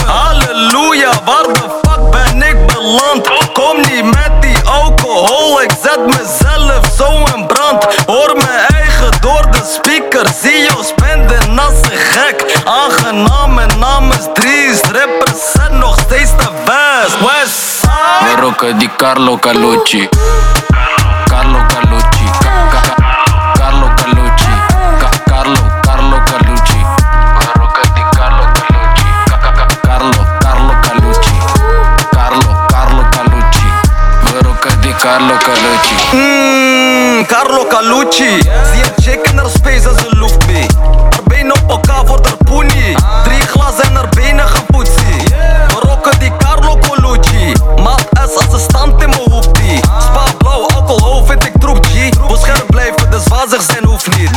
[0.06, 3.30] Halleluja Waar de fuck ben ik beland?
[3.54, 7.86] Kom niet met die alcohol Ik zet mezelf zo in brand.
[8.06, 12.62] Hoor mijn eigen door de speaker Zie jou spenden als een gek.
[12.66, 17.75] Aangenaam mijn naam is Dries Represent nog steeds de West
[18.24, 20.10] Vero che di Carlo Calucci.
[21.26, 22.24] Carlo Calucci.
[22.40, 24.50] ca, ca, ca, Carlo Callucci
[25.26, 26.86] Carlo Carlo Calucci.
[27.40, 29.06] Vero che di Carlo Callucci
[29.82, 31.38] Carlo Carlo Calucci.
[32.10, 33.68] Carlo Carlo Calucci.
[34.32, 35.96] Vero che di Carlo Calucci.
[36.16, 38.42] Mmm Carlo Calucci.
[38.42, 40.68] Zie checken naar space als een lucht mee
[41.18, 44.10] Arbeid op elkaar voor de poenie Drie glazen naar
[48.56, 51.94] Een stand in mijn hoefie Spa blauw, alcohol vind ik troep G.
[52.28, 54.30] Wil scherp blijven, dus wazig zijn hoeft niet.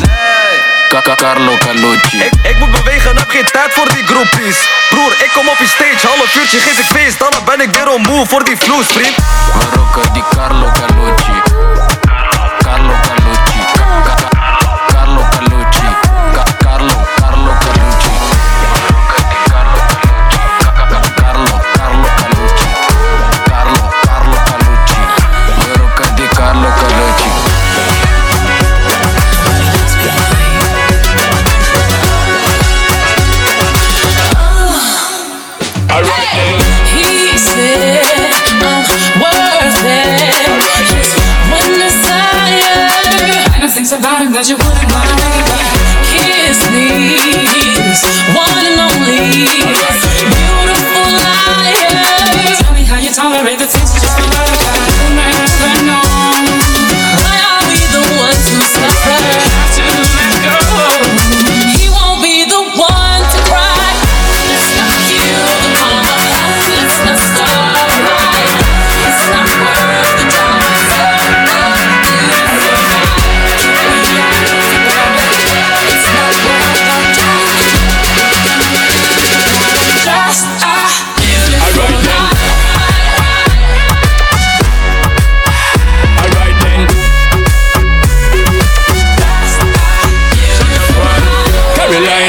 [0.88, 2.16] Ca- Carlo Calucci.
[2.18, 4.56] ik, ik moet bewegen, heb geen tijd voor die groepies.
[4.90, 7.18] Broer, ik kom op je stage, half uurtje geef ik feest.
[7.18, 9.16] Dan ben ik weer on moe voor die vloes, vriend.
[9.54, 11.47] Me roca di Carlo Calucci.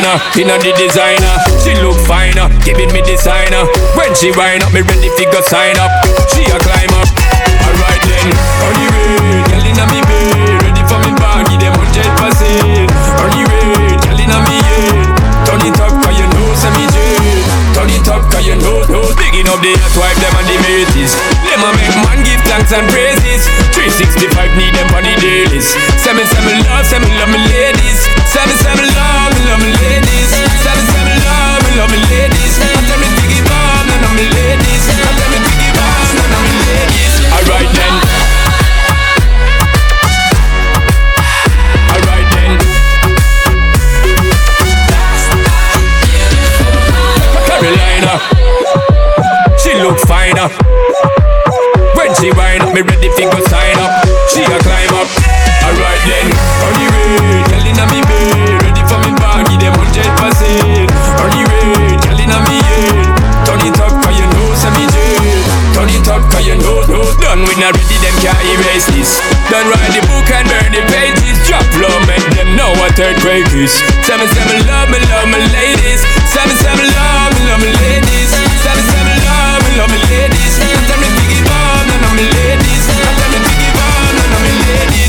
[0.09, 1.33] Designer, inna the designer.
[1.61, 3.65] She look finer, giving me designer.
[3.93, 5.91] When she wind up, me ready fi go sign up.
[6.33, 7.09] She a climb up.
[7.69, 8.27] Alright then,
[8.65, 12.89] on the way, girl inna me bed, ready for me bag, give them hundred percent.
[13.21, 15.05] On the way, girl inna me head,
[15.45, 17.45] turn it up 'cause you know say me jet.
[17.75, 19.05] Turn it up 'cause you know, know.
[19.13, 21.13] Bigging up the hot wife them and the mateys.
[21.45, 23.45] Them a make man give thanks and praises.
[23.77, 25.69] 365 need them on the dailies.
[26.01, 28.18] Say me, say me love, say me love me ladies.
[28.29, 30.29] Seven seven love me, love me ladies.
[30.61, 32.61] Seven seven love me, love me ladies.
[32.61, 34.85] I tell me diggy bomb, ladies.
[34.85, 36.13] I tell me diggy bomb.
[37.33, 38.19] Alright then.
[49.57, 50.51] She look fine up.
[51.95, 54.05] When she wind up, me ready to go sign up.
[54.29, 55.38] She a climb up.
[55.69, 56.27] Alright then,
[56.65, 57.61] on the way, girl
[57.93, 60.89] me bed, ready for me bag, give them hundred percent.
[61.21, 62.17] On the way, girl
[62.49, 63.05] me head,
[63.45, 64.89] turn it up 'cause you know say me.
[65.77, 67.05] Turn it up 'cause you know, know.
[67.21, 69.21] Done with not ready, them can't erase this.
[69.53, 71.37] Done write the book and burn the pages.
[71.47, 73.71] Drop low, make them know what grade is.
[74.03, 74.25] Say me
[74.65, 76.01] love me, love me ladies.
[76.33, 78.29] Say me love me, love me ladies.
[78.33, 80.53] Say me love me, love me ladies.
[80.59, 81.87] And tell me biggie bomb.
[81.93, 82.83] And none of ladies.
[82.89, 85.08] Now tell me biggie bomb, none of me ladies.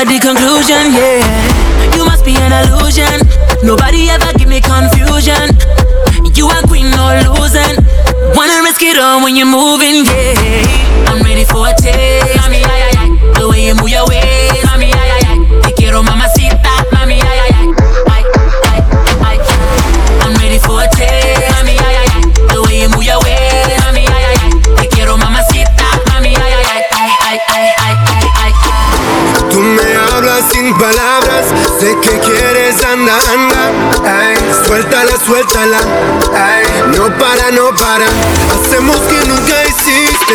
[0.00, 1.94] and the conclusion, yeah.
[1.94, 3.20] You must be an illusion.
[3.62, 5.52] Nobody ever give me confusion.
[6.34, 7.76] You are queen, no losing.
[8.34, 11.04] Wanna risk it all when you're moving, yeah.
[11.08, 12.32] I'm ready for a taste.
[13.36, 14.29] The way you move your waist.
[30.90, 31.46] Palabras,
[31.78, 33.62] sé que quieres anda, anda.
[34.04, 34.36] Ay,
[34.66, 35.78] suéltala, suéltala.
[36.34, 36.64] Ay,
[36.96, 38.06] no para, no para.
[38.54, 40.34] Hacemos que nunca hiciste.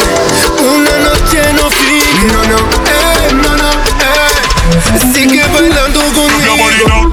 [0.62, 2.26] Una noche no finge.
[2.32, 5.14] No, no, eh, no, no, eh.
[5.14, 7.12] Sigue bailando conmigo.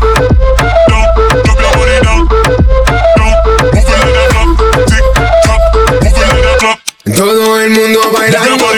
[7.16, 8.71] Todo el mundo bailando.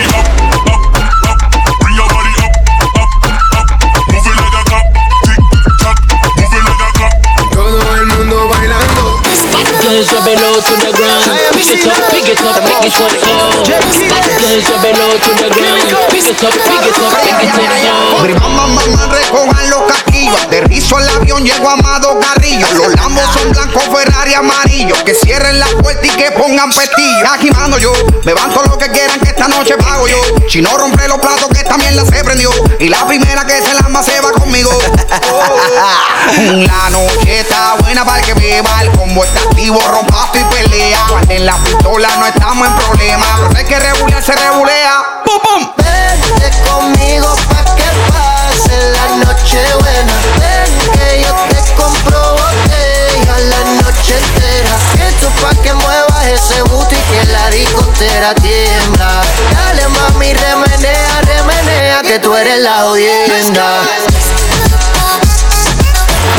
[16.47, 18.23] Up, pick it up, pick it up slow.
[18.23, 20.41] Prima, mamá, recojan los casquillos.
[20.43, 22.67] Aterrizo el avión, llego a Amado Carrillo.
[22.75, 24.95] Los lambos son blancos, Ferrari amarillo.
[25.05, 27.31] Que cierren la puerta y que pongan pestillo.
[27.33, 27.93] Aquí mando yo,
[28.25, 30.21] me van todo lo que quieran que esta noche pago yo.
[30.49, 32.51] Si no rompe los platos que también la se prendió.
[32.79, 34.71] Y la primera que se la se va conmigo.
[36.67, 38.83] la noche está buena para el que beba.
[38.83, 41.05] El combo está activo, rompasto y pelea.
[41.09, 43.27] Cuando en la pistola no estamos en problema.
[43.49, 45.23] Pero hay que regular, se regulea.
[45.25, 45.94] ¡Pum, pum!
[46.41, 50.13] Vente conmigo pa' que pase la noche buena.
[50.41, 54.77] Ven que yo te compro botella la noche entera.
[55.09, 59.21] Esto pa' que muevas ese booty que la discontera tiembla.
[59.53, 63.65] Dale mami, remenea, remenea, que tú eres la audiencia.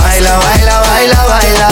[0.02, 1.68] Baila, baila, baila, baila.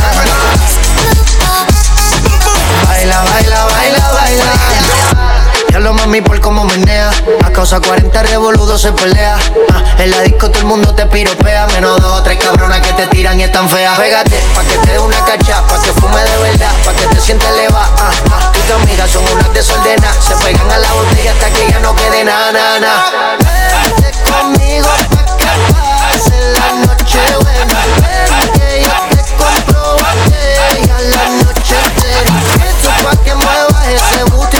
[2.87, 4.72] Baila, baila, baila, baila.
[5.73, 7.09] Ya lo mami por cómo menea.
[7.43, 9.35] A causa 40 revoludos se pelea.
[9.73, 11.65] Ah, en la disco todo el mundo te piropea.
[11.73, 13.97] Menos dos o tres cabronas que te tiran y están feas.
[13.97, 17.19] Pégate, pa' que te dé una cacha, pa' que fume de verdad, pa' que te
[17.19, 17.89] sientas elevada.
[17.97, 20.15] Ah, ah, tú y tu amiga son unas desordenadas.
[20.23, 23.37] Se pegan a la botella hasta que ya no quede nada, nada,
[24.29, 27.79] conmigo pa' que pase la noche buena.
[28.83, 30.33] Yo te
[31.09, 34.57] la noche entera tú pa' que muevas ese booty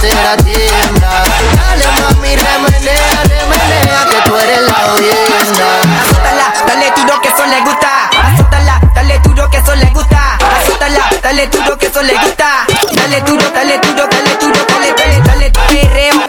[0.00, 1.24] que la tiembla.
[1.56, 5.66] Dale mami, remenea, remenea, que tú eres la jodienda.
[6.02, 8.10] Azótala, dale duro que eso le gusta.
[8.32, 10.38] Azótala, dale duro que eso le gusta.
[10.60, 12.66] Azótala, dale duro que eso le gusta.
[12.92, 16.23] Dale duro, dale duro, dale duro, dale, dale, dale.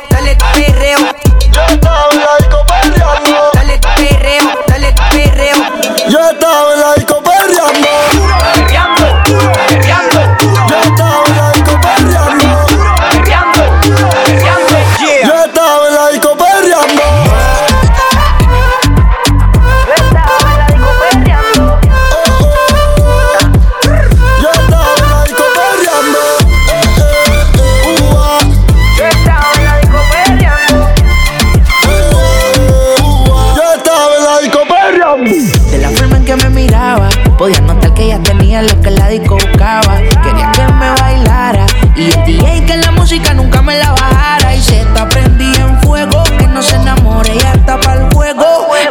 [37.46, 39.98] Podía notar que ella tenía lo que la disco buscaba.
[40.24, 44.56] Quería que me bailara y el DJ que la música nunca me la bajara.
[44.56, 48.46] Y se está prendida en fuego, que no se enamore, ella está para el juego.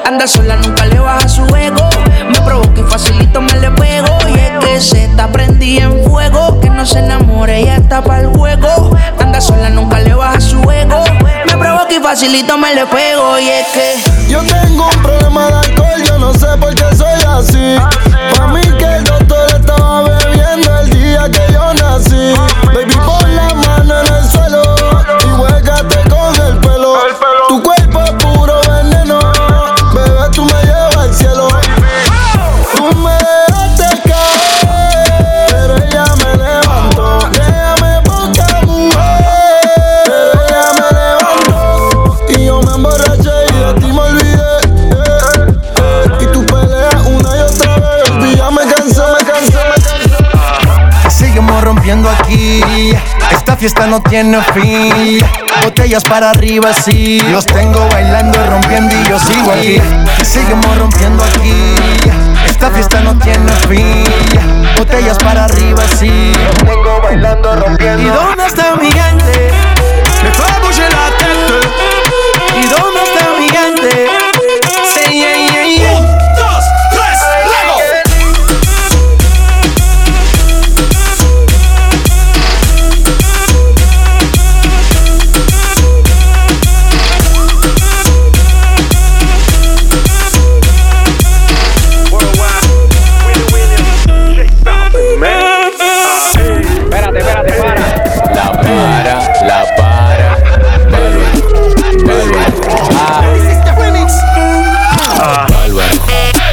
[0.07, 1.89] Anda sola, nunca le baja su ego.
[2.31, 4.19] Me provoca y facilito me le pego.
[4.29, 8.21] Y es que se está prendida en fuego, que no se enamore, ella está para
[8.21, 8.97] el juego.
[9.19, 11.03] Anda sola, nunca le baja su ego.
[11.47, 13.37] Me provoca y facilito me le pego.
[13.41, 16.74] Y es que Yo tengo un problema de alcohol, yo no sé por
[17.35, 17.77] así.
[18.37, 18.47] Pa'
[53.65, 55.25] fiesta no tiene fin.
[55.63, 57.19] Botellas para arriba, sí.
[57.31, 59.81] Los tengo bailando y rompiendo y yo sigo aquí.
[60.23, 61.75] Seguimos rompiendo aquí.
[62.45, 64.05] Esta fiesta no tiene fin.
[64.77, 66.35] Botellas para arriba, sí.
[66.45, 68.03] Los tengo bailando, rompiendo.
[68.03, 69.54] ¿Y dónde está mi gente?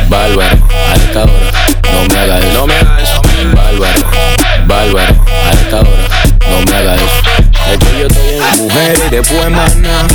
[0.10, 0.58] Bárbaro.
[0.89, 1.52] A esta hora,
[1.93, 2.54] no me hagas eso.
[2.54, 3.22] No me hagas eso.
[3.56, 4.02] Bárbaro,
[4.68, 5.26] bárbaro.
[5.47, 6.06] A esta hora,
[6.49, 7.22] no me hagas eso.
[7.72, 10.08] Es que yo estoy en mujeres y después más nada.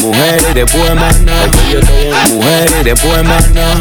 [0.00, 1.10] Mujeres y después nada.
[1.10, 3.76] Es que yo estoy en mujeres y después nada.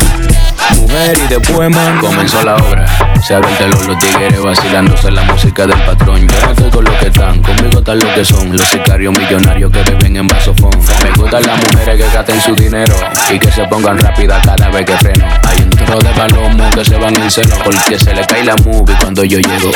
[0.73, 2.85] Mujer y después man Comenzó la obra.
[3.21, 6.27] Se telón, los tigres vacilándose la música del patrón.
[6.27, 8.51] Yo no estoy con los que están Conmigo están los que son.
[8.51, 10.71] Los sicarios millonarios que beben en vasofón
[11.03, 12.95] Me gustan las mujeres que gasten su dinero
[13.31, 15.27] Y que se pongan rápidas cada vez que freno.
[15.43, 18.55] Hay un tro de palomos que se van en celo Porque se le cae la
[18.57, 19.71] movie cuando yo llego.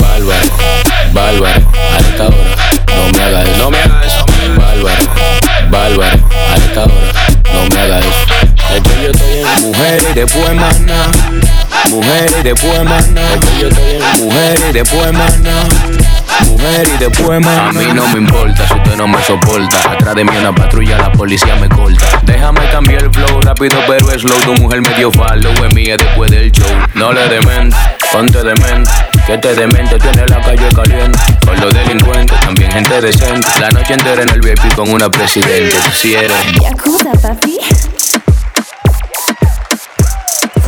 [0.00, 0.46] Bárbaro,
[1.12, 2.36] bárbaro A esta hora.
[2.94, 3.58] No me hagas eso.
[3.58, 4.26] No me hagas eso
[4.56, 5.04] Bárbaro,
[5.70, 7.52] bárbaro A esta hora.
[7.52, 11.10] No me hagas eso es que yo estoy en mujeres y después nada.
[11.90, 12.98] Mujeres y después nada.
[13.00, 15.68] Es que yo estoy en mujeres y después nada.
[16.46, 19.92] Mujer y después más A mí no me importa si usted no me soporta.
[19.92, 22.20] Atrás de mí una patrulla, la policía me corta.
[22.22, 24.38] Déjame cambiar el flow rápido, pero es slow.
[24.40, 26.68] Tu mujer me dio fallo, es mía después del show.
[26.94, 27.76] No le demente,
[28.12, 28.90] ponte demente.
[29.26, 31.18] Que te demente tiene la calle caliente.
[31.44, 33.46] Con los delincuentes, también gente decente.
[33.60, 35.76] La noche entera en el VIP con una presidente.
[35.92, 36.32] Si eres.
[36.62, 37.58] Yakuza, papi.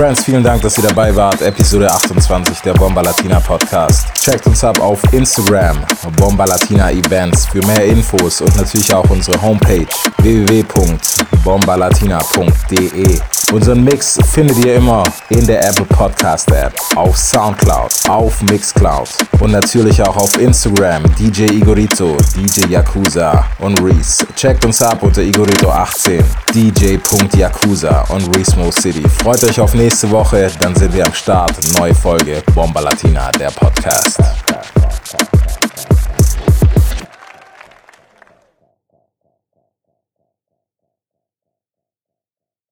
[0.00, 1.42] Friends, vielen Dank, dass ihr dabei wart.
[1.42, 4.06] Episode 28 der Bomba Latina Podcast.
[4.14, 5.76] Checkt uns ab auf Instagram,
[6.16, 9.84] Bomba Latina Events für mehr Infos und natürlich auch unsere Homepage
[10.22, 13.20] www.bombalatina.de.
[13.52, 19.08] Unseren Mix findet ihr immer in der Apple Podcast App, auf Soundcloud, auf Mixcloud
[19.40, 24.24] und natürlich auch auf Instagram DJ Igorito, DJ Yakuza und Reese.
[24.36, 26.22] Checkt uns ab unter Igorito18,
[26.54, 29.02] DJ.Yakuza und Reese City.
[29.08, 31.52] Freut euch auf nächste Woche, dann sind wir am Start.
[31.76, 34.20] Neue Folge Bomba Latina, der Podcast.